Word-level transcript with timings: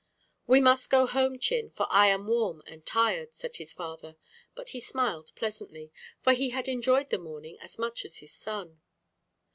"We 0.47 0.59
must 0.61 0.89
go 0.89 1.05
home, 1.05 1.37
Chin, 1.37 1.69
for 1.69 1.85
I 1.91 2.07
am 2.07 2.25
warm 2.25 2.63
and 2.65 2.83
tired," 2.83 3.35
said 3.35 3.57
his 3.57 3.71
father, 3.71 4.15
but 4.55 4.69
he 4.69 4.79
smiled 4.79 5.31
pleasantly, 5.35 5.91
for 6.23 6.33
he 6.33 6.49
had 6.49 6.67
enjoyed 6.67 7.11
the 7.11 7.19
morning 7.19 7.59
as 7.59 7.77
much 7.77 8.03
as 8.03 8.17
his 8.17 8.31
son. 8.33 8.81